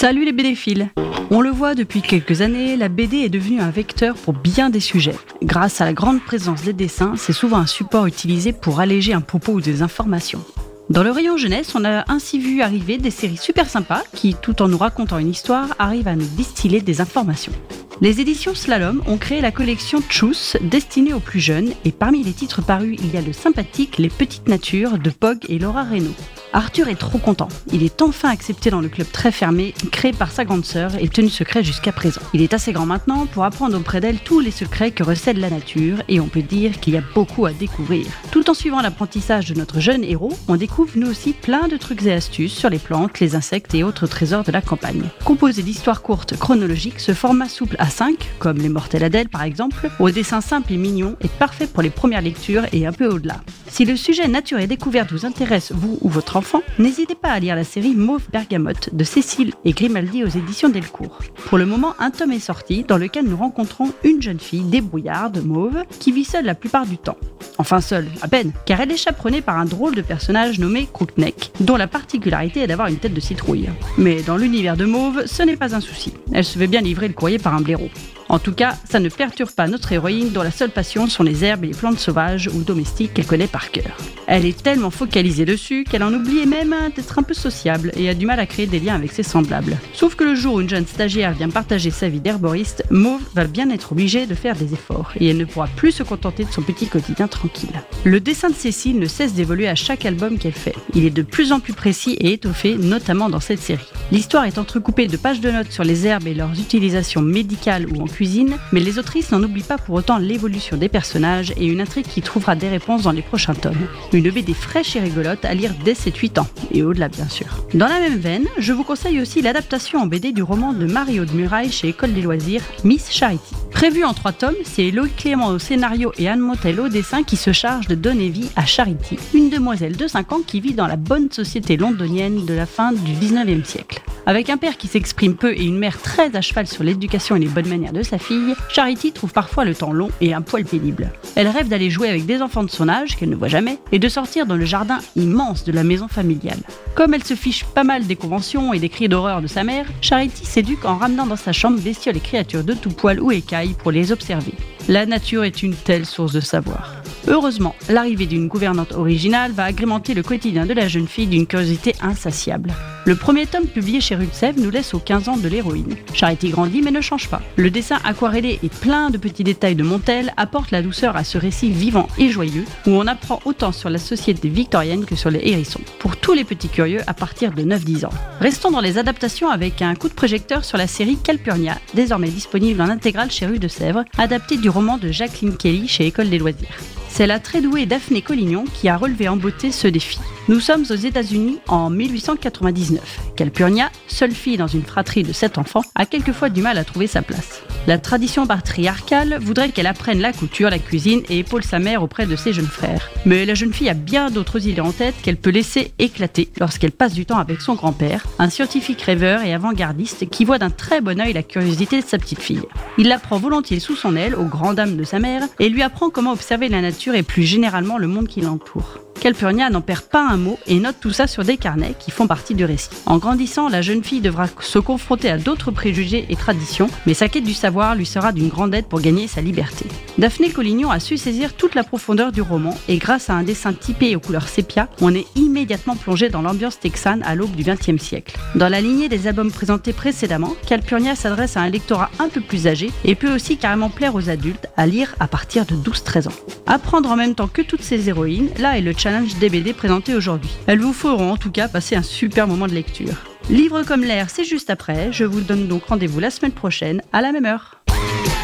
Salut 0.00 0.24
les 0.24 0.30
BD-philes 0.30 0.90
On 1.32 1.40
le 1.40 1.50
voit 1.50 1.74
depuis 1.74 2.02
quelques 2.02 2.40
années, 2.40 2.76
la 2.76 2.88
BD 2.88 3.16
est 3.16 3.28
devenue 3.28 3.58
un 3.58 3.70
vecteur 3.70 4.14
pour 4.14 4.32
bien 4.32 4.70
des 4.70 4.78
sujets. 4.78 5.16
Grâce 5.42 5.80
à 5.80 5.86
la 5.86 5.92
grande 5.92 6.22
présence 6.22 6.62
des 6.62 6.72
dessins, 6.72 7.14
c'est 7.16 7.32
souvent 7.32 7.56
un 7.56 7.66
support 7.66 8.06
utilisé 8.06 8.52
pour 8.52 8.78
alléger 8.78 9.12
un 9.12 9.20
propos 9.20 9.54
ou 9.54 9.60
des 9.60 9.82
informations. 9.82 10.44
Dans 10.88 11.02
le 11.02 11.10
rayon 11.10 11.36
jeunesse, 11.36 11.74
on 11.74 11.84
a 11.84 12.04
ainsi 12.12 12.38
vu 12.38 12.62
arriver 12.62 12.96
des 12.96 13.10
séries 13.10 13.36
super 13.36 13.68
sympas 13.68 14.04
qui, 14.14 14.36
tout 14.40 14.62
en 14.62 14.68
nous 14.68 14.78
racontant 14.78 15.18
une 15.18 15.30
histoire, 15.30 15.74
arrivent 15.80 16.06
à 16.06 16.14
nous 16.14 16.28
distiller 16.28 16.80
des 16.80 17.00
informations. 17.00 17.52
Les 18.00 18.20
éditions 18.20 18.54
Slalom 18.54 19.02
ont 19.08 19.18
créé 19.18 19.40
la 19.40 19.50
collection 19.50 20.00
Choose, 20.08 20.56
destinée 20.60 21.12
aux 21.12 21.18
plus 21.18 21.40
jeunes, 21.40 21.72
et 21.84 21.90
parmi 21.90 22.22
les 22.22 22.34
titres 22.34 22.62
parus, 22.62 22.96
il 23.02 23.12
y 23.12 23.16
a 23.16 23.20
le 23.20 23.32
sympathique 23.32 23.98
Les 23.98 24.10
Petites 24.10 24.46
Natures 24.46 24.96
de 24.96 25.10
Pog 25.10 25.38
et 25.48 25.58
Laura 25.58 25.82
Reynaud. 25.82 26.14
Arthur 26.52 26.88
est 26.88 26.94
trop 26.94 27.18
content. 27.18 27.48
Il 27.72 27.82
est 27.82 28.00
enfin 28.00 28.30
accepté 28.30 28.70
dans 28.70 28.80
le 28.80 28.88
club 28.88 29.06
très 29.12 29.30
fermé, 29.30 29.74
créé 29.92 30.12
par 30.12 30.30
sa 30.30 30.44
grande 30.44 30.64
sœur 30.64 30.92
et 30.98 31.08
tenu 31.08 31.28
secret 31.28 31.62
jusqu'à 31.62 31.92
présent. 31.92 32.22
Il 32.32 32.40
est 32.40 32.54
assez 32.54 32.72
grand 32.72 32.86
maintenant 32.86 33.26
pour 33.26 33.44
apprendre 33.44 33.76
auprès 33.76 34.00
d'elle 34.00 34.18
tous 34.18 34.40
les 34.40 34.50
secrets 34.50 34.90
que 34.90 35.02
recèle 35.02 35.40
la 35.40 35.50
nature 35.50 35.98
et 36.08 36.20
on 36.20 36.28
peut 36.28 36.42
dire 36.42 36.80
qu'il 36.80 36.94
y 36.94 36.96
a 36.96 37.02
beaucoup 37.14 37.44
à 37.44 37.52
découvrir. 37.52 38.06
Tout 38.30 38.48
en 38.48 38.54
suivant 38.54 38.80
l'apprentissage 38.80 39.48
de 39.48 39.54
notre 39.54 39.80
jeune 39.80 40.04
héros, 40.04 40.32
on 40.48 40.56
découvre 40.56 40.92
nous 40.96 41.10
aussi 41.10 41.34
plein 41.34 41.68
de 41.68 41.76
trucs 41.76 42.02
et 42.04 42.12
astuces 42.12 42.54
sur 42.54 42.70
les 42.70 42.78
plantes, 42.78 43.20
les 43.20 43.34
insectes 43.34 43.74
et 43.74 43.84
autres 43.84 44.06
trésors 44.06 44.44
de 44.44 44.52
la 44.52 44.62
campagne. 44.62 45.02
Composé 45.24 45.62
d'histoires 45.62 46.00
courtes 46.00 46.36
chronologiques, 46.38 47.00
ce 47.00 47.12
format 47.12 47.48
souple 47.48 47.76
à 47.78 47.90
5, 47.90 48.14
comme 48.38 48.58
les 48.58 48.70
Mortels 48.70 49.04
Adèle 49.04 49.28
par 49.28 49.42
exemple, 49.42 49.90
au 49.98 50.10
dessin 50.10 50.40
simple 50.40 50.72
et 50.72 50.78
mignon, 50.78 51.16
est 51.20 51.30
parfait 51.30 51.66
pour 51.66 51.82
les 51.82 51.90
premières 51.90 52.22
lectures 52.22 52.64
et 52.72 52.86
un 52.86 52.92
peu 52.92 53.06
au-delà. 53.06 53.40
Si 53.70 53.84
le 53.84 53.96
sujet 53.96 54.28
nature 54.28 54.58
et 54.58 54.66
découverte 54.66 55.12
vous 55.12 55.26
intéresse, 55.26 55.72
vous 55.74 55.98
ou 56.00 56.08
votre 56.08 56.37
n'hésitez 56.78 57.14
pas 57.14 57.30
à 57.30 57.38
lire 57.38 57.56
la 57.56 57.64
série 57.64 57.94
Mauve 57.94 58.26
Bergamote 58.32 58.94
de 58.94 59.04
Cécile 59.04 59.52
et 59.64 59.72
Grimaldi 59.72 60.24
aux 60.24 60.28
éditions 60.28 60.68
Delcourt. 60.68 61.18
Pour 61.46 61.58
le 61.58 61.66
moment, 61.66 61.94
un 61.98 62.10
tome 62.10 62.32
est 62.32 62.38
sorti 62.38 62.84
dans 62.84 62.98
lequel 62.98 63.24
nous 63.24 63.36
rencontrons 63.36 63.92
une 64.04 64.22
jeune 64.22 64.38
fille 64.38 64.62
débrouillarde, 64.62 65.44
mauve, 65.44 65.84
qui 65.98 66.12
vit 66.12 66.24
seule 66.24 66.44
la 66.44 66.54
plupart 66.54 66.86
du 66.86 66.98
temps. 66.98 67.16
Enfin 67.58 67.80
seule, 67.80 68.06
à 68.22 68.28
peine, 68.28 68.52
car 68.66 68.80
elle 68.80 68.92
est 68.92 68.96
chaperonnée 68.96 69.40
par 69.40 69.58
un 69.58 69.64
drôle 69.64 69.94
de 69.94 70.02
personnage 70.02 70.58
nommé 70.58 70.88
Crookneck, 70.92 71.52
dont 71.60 71.76
la 71.76 71.86
particularité 71.86 72.60
est 72.60 72.66
d'avoir 72.66 72.88
une 72.88 72.98
tête 72.98 73.14
de 73.14 73.20
citrouille. 73.20 73.70
Mais 73.96 74.22
dans 74.22 74.36
l'univers 74.36 74.76
de 74.76 74.84
Mauve, 74.84 75.26
ce 75.26 75.42
n'est 75.42 75.56
pas 75.56 75.74
un 75.74 75.80
souci. 75.80 76.12
Elle 76.32 76.44
se 76.44 76.58
fait 76.58 76.66
bien 76.66 76.80
livrer 76.80 77.08
le 77.08 77.14
courrier 77.14 77.38
par 77.38 77.54
un 77.54 77.60
blaireau. 77.60 77.88
En 78.28 78.38
tout 78.38 78.52
cas, 78.52 78.76
ça 78.88 79.00
ne 79.00 79.08
perturbe 79.08 79.50
pas 79.50 79.68
notre 79.68 79.92
héroïne 79.92 80.30
dont 80.30 80.42
la 80.42 80.50
seule 80.50 80.70
passion 80.70 81.06
sont 81.08 81.22
les 81.22 81.44
herbes 81.44 81.64
et 81.64 81.68
les 81.68 81.74
plantes 81.74 81.98
sauvages 81.98 82.48
ou 82.52 82.62
domestiques 82.62 83.14
qu'elle 83.14 83.26
connaît 83.26 83.46
par 83.46 83.70
cœur. 83.70 83.96
Elle 84.26 84.44
est 84.44 84.62
tellement 84.62 84.90
focalisée 84.90 85.46
dessus 85.46 85.84
qu'elle 85.84 86.02
en 86.02 86.12
oublie 86.12 86.46
même 86.46 86.74
d'être 86.94 87.18
un 87.18 87.22
peu 87.22 87.32
sociable 87.32 87.90
et 87.96 88.10
a 88.10 88.14
du 88.14 88.26
mal 88.26 88.38
à 88.38 88.46
créer 88.46 88.66
des 88.66 88.80
liens 88.80 88.94
avec 88.94 89.12
ses 89.12 89.22
semblables. 89.22 89.78
Sauf 89.94 90.14
que 90.14 90.24
le 90.24 90.34
jour 90.34 90.54
où 90.54 90.60
une 90.60 90.68
jeune 90.68 90.86
stagiaire 90.86 91.32
vient 91.32 91.48
partager 91.48 91.90
sa 91.90 92.08
vie 92.08 92.20
d'herboriste, 92.20 92.84
Mauve 92.90 93.22
va 93.34 93.44
bien 93.44 93.70
être 93.70 93.92
obligée 93.92 94.26
de 94.26 94.34
faire 94.34 94.56
des 94.56 94.74
efforts 94.74 95.12
et 95.18 95.28
elle 95.28 95.38
ne 95.38 95.46
pourra 95.46 95.68
plus 95.68 95.92
se 95.92 96.02
contenter 96.02 96.44
de 96.44 96.52
son 96.52 96.62
petit 96.62 96.86
quotidien 96.86 97.28
tranquille. 97.28 97.82
Le 98.04 98.20
dessin 98.20 98.50
de 98.50 98.54
Cécile 98.54 98.98
ne 98.98 99.06
cesse 99.06 99.32
d'évoluer 99.32 99.68
à 99.68 99.74
chaque 99.74 100.04
album 100.04 100.38
qu'elle 100.38 100.52
fait. 100.52 100.74
Il 100.94 101.06
est 101.06 101.10
de 101.10 101.22
plus 101.22 101.52
en 101.52 101.60
plus 101.60 101.72
précis 101.72 102.12
et 102.20 102.34
étoffé, 102.34 102.76
notamment 102.76 103.30
dans 103.30 103.40
cette 103.40 103.60
série. 103.60 103.88
L'histoire 104.10 104.44
est 104.44 104.56
entrecoupée 104.56 105.06
de 105.06 105.18
pages 105.18 105.42
de 105.42 105.50
notes 105.50 105.70
sur 105.70 105.84
les 105.84 106.06
herbes 106.06 106.26
et 106.26 106.32
leurs 106.32 106.58
utilisations 106.58 107.20
médicales 107.20 107.86
ou 107.92 108.00
en 108.00 108.06
cuisine, 108.06 108.56
mais 108.72 108.80
les 108.80 108.98
autrices 108.98 109.30
n'en 109.32 109.42
oublient 109.42 109.62
pas 109.62 109.76
pour 109.76 109.96
autant 109.96 110.16
l'évolution 110.16 110.78
des 110.78 110.88
personnages 110.88 111.52
et 111.58 111.66
une 111.66 111.82
intrigue 111.82 112.06
qui 112.06 112.22
trouvera 112.22 112.56
des 112.56 112.70
réponses 112.70 113.02
dans 113.02 113.12
les 113.12 113.20
prochains 113.20 113.52
tomes. 113.54 113.86
Une 114.14 114.30
BD 114.30 114.54
fraîche 114.54 114.96
et 114.96 115.00
rigolote 115.00 115.44
à 115.44 115.52
lire 115.52 115.74
dès 115.84 115.92
7-8 115.92 116.40
ans, 116.40 116.46
et 116.72 116.82
au-delà 116.82 117.08
bien 117.08 117.28
sûr. 117.28 117.46
Dans 117.74 117.86
la 117.86 118.00
même 118.00 118.16
veine, 118.16 118.46
je 118.56 118.72
vous 118.72 118.82
conseille 118.82 119.20
aussi 119.20 119.42
l'adaptation 119.42 120.00
en 120.00 120.06
BD 120.06 120.32
du 120.32 120.42
roman 120.42 120.72
de 120.72 120.86
Mario 120.86 121.26
de 121.26 121.32
Muraille 121.32 121.70
chez 121.70 121.88
École 121.88 122.14
des 122.14 122.22
loisirs, 122.22 122.62
Miss 122.84 123.10
Charity. 123.10 123.54
Prévu 123.72 124.04
en 124.04 124.14
trois 124.14 124.32
tomes, 124.32 124.56
c'est 124.64 124.90
Loïc 124.90 125.16
Clément 125.16 125.48
au 125.48 125.58
scénario 125.58 126.12
et 126.18 126.28
Anne 126.28 126.40
Montel 126.40 126.80
au 126.80 126.88
dessin 126.88 127.22
qui 127.22 127.36
se 127.36 127.52
charge 127.52 127.88
de 127.88 127.94
donner 127.94 128.30
vie 128.30 128.48
à 128.56 128.64
Charity, 128.64 129.18
une 129.34 129.50
demoiselle 129.50 129.96
de 129.96 130.08
5 130.08 130.32
ans 130.32 130.40
qui 130.44 130.60
vit 130.60 130.72
dans 130.72 130.86
la 130.86 130.96
bonne 130.96 131.30
société 131.30 131.76
londonienne 131.76 132.46
de 132.46 132.54
la 132.54 132.64
fin 132.64 132.92
du 132.92 133.12
19e 133.12 133.64
siècle. 133.64 133.97
Avec 134.28 134.50
un 134.50 134.58
père 134.58 134.76
qui 134.76 134.88
s'exprime 134.88 135.36
peu 135.36 135.54
et 135.54 135.64
une 135.64 135.78
mère 135.78 136.02
très 136.02 136.36
à 136.36 136.42
cheval 136.42 136.66
sur 136.66 136.84
l'éducation 136.84 137.34
et 137.36 137.38
les 137.38 137.48
bonnes 137.48 137.66
manières 137.66 137.94
de 137.94 138.02
sa 138.02 138.18
fille, 138.18 138.54
Charity 138.68 139.12
trouve 139.12 139.32
parfois 139.32 139.64
le 139.64 139.74
temps 139.74 139.90
long 139.90 140.10
et 140.20 140.34
un 140.34 140.42
poil 140.42 140.66
pénible. 140.66 141.10
Elle 141.34 141.48
rêve 141.48 141.68
d'aller 141.68 141.88
jouer 141.88 142.10
avec 142.10 142.26
des 142.26 142.42
enfants 142.42 142.62
de 142.62 142.68
son 142.68 142.90
âge, 142.90 143.16
qu'elle 143.16 143.30
ne 143.30 143.36
voit 143.36 143.48
jamais, 143.48 143.78
et 143.90 143.98
de 143.98 144.06
sortir 144.06 144.44
dans 144.44 144.56
le 144.56 144.66
jardin 144.66 144.98
immense 145.16 145.64
de 145.64 145.72
la 145.72 145.82
maison 145.82 146.08
familiale. 146.08 146.58
Comme 146.94 147.14
elle 147.14 147.24
se 147.24 147.32
fiche 147.32 147.64
pas 147.64 147.84
mal 147.84 148.06
des 148.06 148.16
conventions 148.16 148.74
et 148.74 148.78
des 148.78 148.90
cris 148.90 149.08
d'horreur 149.08 149.40
de 149.40 149.46
sa 149.46 149.64
mère, 149.64 149.86
Charity 150.02 150.44
s'éduque 150.44 150.84
en 150.84 150.98
ramenant 150.98 151.24
dans 151.24 151.36
sa 151.36 151.54
chambre 151.54 151.80
bestioles 151.80 152.18
et 152.18 152.20
créatures 152.20 152.64
de 152.64 152.74
tout 152.74 152.90
poil 152.90 153.22
ou 153.22 153.32
écailles 153.32 153.76
pour 153.82 153.92
les 153.92 154.12
observer. 154.12 154.52
La 154.88 155.06
nature 155.06 155.44
est 155.44 155.62
une 155.62 155.74
telle 155.74 156.04
source 156.04 156.34
de 156.34 156.40
savoir. 156.40 156.92
Heureusement, 157.30 157.74
l'arrivée 157.90 158.24
d'une 158.24 158.48
gouvernante 158.48 158.92
originale 158.92 159.52
va 159.52 159.64
agrémenter 159.64 160.14
le 160.14 160.22
quotidien 160.22 160.64
de 160.64 160.72
la 160.72 160.88
jeune 160.88 161.06
fille 161.06 161.26
d'une 161.26 161.46
curiosité 161.46 161.94
insatiable. 162.00 162.72
Le 163.04 163.16
premier 163.16 163.46
tome 163.46 163.66
publié 163.66 164.00
chez 164.00 164.16
Rutsev 164.16 164.58
nous 164.58 164.70
laisse 164.70 164.94
aux 164.94 164.98
15 164.98 165.28
ans 165.28 165.36
de 165.36 165.48
l'héroïne. 165.48 165.94
Charity 166.14 166.48
grandit 166.48 166.80
mais 166.80 166.90
ne 166.90 167.02
change 167.02 167.28
pas. 167.28 167.42
Le 167.56 167.70
dessin 167.70 167.98
aquarellé 168.04 168.58
et 168.62 168.68
plein 168.70 169.10
de 169.10 169.18
petits 169.18 169.44
détails 169.44 169.74
de 169.74 169.82
Montel 169.82 170.32
apporte 170.38 170.70
la 170.70 170.80
douceur 170.80 171.16
à 171.16 171.24
ce 171.24 171.36
récit 171.36 171.70
vivant 171.70 172.08
et 172.18 172.30
joyeux 172.30 172.64
où 172.86 172.90
on 172.90 173.06
apprend 173.06 173.40
autant 173.44 173.72
sur 173.72 173.90
la 173.90 173.98
société 173.98 174.48
victorienne 174.48 175.04
que 175.04 175.16
sur 175.16 175.30
les 175.30 175.40
hérissons. 175.42 175.80
Pour 175.98 176.16
tous 176.16 176.32
les 176.32 176.44
petits 176.44 176.68
curieux 176.68 177.00
à 177.06 177.14
partir 177.14 177.52
de 177.52 177.62
9-10 177.62 178.06
ans. 178.06 178.12
Restons 178.40 178.70
dans 178.70 178.80
les 178.80 178.96
adaptations 178.96 179.50
avec 179.50 179.82
un 179.82 179.94
coup 179.94 180.08
de 180.08 180.14
projecteur 180.14 180.64
sur 180.64 180.78
la 180.78 180.86
série 180.86 181.18
Calpurnia, 181.18 181.78
désormais 181.94 182.28
disponible 182.28 182.80
en 182.80 182.88
intégrale 182.88 183.30
chez 183.30 183.46
Rue 183.46 183.58
de 183.58 183.68
Sèvres, 183.68 184.04
adaptée 184.16 184.56
du 184.56 184.70
roman 184.70 184.96
de 184.96 185.10
Jacqueline 185.10 185.56
Kelly 185.56 185.88
chez 185.88 186.06
École 186.06 186.30
des 186.30 186.38
loisirs. 186.38 186.78
C'est 187.18 187.26
la 187.26 187.40
très 187.40 187.60
douée 187.60 187.84
Daphné 187.84 188.22
Collignon 188.22 188.64
qui 188.72 188.88
a 188.88 188.96
relevé 188.96 189.28
en 189.28 189.36
beauté 189.36 189.72
ce 189.72 189.88
défi. 189.88 190.20
Nous 190.46 190.60
sommes 190.60 190.84
aux 190.88 190.94
États-Unis 190.94 191.58
en 191.66 191.90
1899. 191.90 193.18
Calpurnia, 193.34 193.90
seule 194.06 194.30
fille 194.30 194.56
dans 194.56 194.68
une 194.68 194.84
fratrie 194.84 195.24
de 195.24 195.32
sept 195.32 195.58
enfants, 195.58 195.82
a 195.96 196.06
quelquefois 196.06 196.48
du 196.48 196.62
mal 196.62 196.78
à 196.78 196.84
trouver 196.84 197.08
sa 197.08 197.20
place. 197.20 197.60
La 197.88 197.98
tradition 197.98 198.46
patriarcale 198.46 199.38
voudrait 199.40 199.70
qu'elle 199.70 199.86
apprenne 199.86 200.20
la 200.20 200.32
couture, 200.32 200.70
la 200.70 200.78
cuisine 200.78 201.22
et 201.28 201.38
épaule 201.38 201.64
sa 201.64 201.78
mère 201.78 202.02
auprès 202.02 202.26
de 202.26 202.36
ses 202.36 202.52
jeunes 202.52 202.66
frères. 202.66 203.10
Mais 203.24 203.46
la 203.46 203.54
jeune 203.54 203.72
fille 203.72 203.88
a 203.88 203.94
bien 203.94 204.30
d'autres 204.30 204.66
idées 204.66 204.80
en 204.80 204.92
tête 204.92 205.14
qu'elle 205.22 205.38
peut 205.38 205.50
laisser 205.50 205.92
éclater 205.98 206.50
lorsqu'elle 206.60 206.92
passe 206.92 207.14
du 207.14 207.24
temps 207.26 207.38
avec 207.38 207.60
son 207.60 207.74
grand-père, 207.74 208.26
un 208.38 208.50
scientifique 208.50 209.02
rêveur 209.02 209.42
et 209.42 209.54
avant-gardiste 209.54 210.28
qui 210.28 210.44
voit 210.44 210.58
d'un 210.58 210.70
très 210.70 211.00
bon 211.00 211.20
œil 211.20 211.32
la 211.32 211.42
curiosité 211.42 212.00
de 212.00 212.06
sa 212.06 212.18
petite 212.18 212.42
fille. 212.42 212.62
Il 212.96 213.08
la 213.08 213.18
prend 213.18 213.38
volontiers 213.38 213.80
sous 213.80 213.96
son 213.96 214.16
aile, 214.16 214.34
aux 214.34 214.44
grandes 214.44 214.76
dames 214.76 214.96
de 214.96 215.04
sa 215.04 215.18
mère, 215.18 215.42
et 215.58 215.68
lui 215.68 215.82
apprend 215.82 216.10
comment 216.10 216.32
observer 216.32 216.68
la 216.68 216.80
nature 216.80 217.07
et 217.14 217.22
plus 217.22 217.42
généralement 217.42 217.98
le 217.98 218.06
monde 218.06 218.28
qui 218.28 218.40
l'entoure. 218.40 219.07
Calpurnia 219.20 219.68
n'en 219.68 219.80
perd 219.80 220.02
pas 220.02 220.24
un 220.24 220.36
mot 220.36 220.58
et 220.68 220.78
note 220.78 220.96
tout 221.00 221.10
ça 221.10 221.26
sur 221.26 221.42
des 221.42 221.56
carnets 221.56 221.94
qui 221.98 222.12
font 222.12 222.28
partie 222.28 222.54
du 222.54 222.64
récit. 222.64 222.90
En 223.04 223.18
grandissant, 223.18 223.68
la 223.68 223.82
jeune 223.82 224.04
fille 224.04 224.20
devra 224.20 224.46
se 224.60 224.78
confronter 224.78 225.28
à 225.28 225.38
d'autres 225.38 225.72
préjugés 225.72 226.26
et 226.28 226.36
traditions, 226.36 226.88
mais 227.04 227.14
sa 227.14 227.28
quête 227.28 227.42
du 227.42 227.52
savoir 227.52 227.96
lui 227.96 228.06
sera 228.06 228.30
d'une 228.30 228.48
grande 228.48 228.74
aide 228.74 228.86
pour 228.86 229.00
gagner 229.00 229.26
sa 229.26 229.40
liberté. 229.40 229.86
Daphné 230.18 230.50
Collignon 230.50 230.90
a 230.90 231.00
su 231.00 231.16
saisir 231.16 231.54
toute 231.54 231.74
la 231.74 231.82
profondeur 231.82 232.30
du 232.30 232.42
roman 232.42 232.76
et 232.88 232.98
grâce 232.98 233.28
à 233.28 233.34
un 233.34 233.42
dessin 233.42 233.72
typé 233.72 234.14
aux 234.14 234.20
couleurs 234.20 234.48
sépia, 234.48 234.88
on 235.00 235.14
est 235.14 235.26
immédiatement 235.34 235.96
plongé 235.96 236.28
dans 236.28 236.42
l'ambiance 236.42 236.78
texane 236.78 237.22
à 237.24 237.34
l'aube 237.34 237.56
du 237.56 237.64
XXe 237.64 238.02
siècle. 238.02 238.38
Dans 238.54 238.68
la 238.68 238.80
lignée 238.80 239.08
des 239.08 239.26
albums 239.26 239.50
présentés 239.50 239.92
précédemment, 239.92 240.54
Calpurnia 240.66 241.16
s'adresse 241.16 241.56
à 241.56 241.60
un 241.60 241.70
lectorat 241.70 242.10
un 242.20 242.28
peu 242.28 242.40
plus 242.40 242.68
âgé 242.68 242.90
et 243.04 243.16
peut 243.16 243.34
aussi 243.34 243.56
carrément 243.56 243.90
plaire 243.90 244.14
aux 244.14 244.30
adultes 244.30 244.68
à 244.76 244.86
lire 244.86 245.14
à 245.18 245.26
partir 245.26 245.66
de 245.66 245.74
12-13 245.74 246.28
ans. 246.28 246.32
Apprendre 246.66 247.10
en 247.10 247.16
même 247.16 247.34
temps 247.34 247.48
que 247.48 247.62
toutes 247.62 247.82
ces 247.82 248.08
héroïnes, 248.08 248.50
là 248.58 248.78
est 248.78 248.82
le 248.82 248.92
challenge 248.96 249.07
des 249.40 249.48
BD 249.48 249.72
présentés 249.72 250.14
aujourd'hui. 250.14 250.50
Elles 250.66 250.80
vous 250.80 250.92
feront 250.92 251.32
en 251.32 251.36
tout 251.36 251.50
cas 251.50 251.68
passer 251.68 251.96
un 251.96 252.02
super 252.02 252.46
moment 252.46 252.66
de 252.66 252.74
lecture. 252.74 253.14
Livre 253.48 253.82
comme 253.82 254.02
l'air, 254.02 254.28
c'est 254.28 254.44
juste 254.44 254.70
après. 254.70 255.12
Je 255.12 255.24
vous 255.24 255.40
donne 255.40 255.66
donc 255.66 255.84
rendez-vous 255.84 256.20
la 256.20 256.30
semaine 256.30 256.52
prochaine 256.52 257.02
à 257.12 257.22
la 257.22 257.32
même 257.32 257.46
heure. 257.46 257.82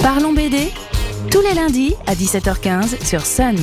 Parlons 0.00 0.32
BD 0.32 0.68
tous 1.30 1.40
les 1.40 1.54
lundis 1.54 1.94
à 2.06 2.14
17h15 2.14 3.04
sur 3.04 3.24
Sun. 3.24 3.56